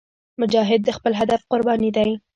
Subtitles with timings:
[0.41, 2.11] مجاهد د خپل هدف قرباني دی.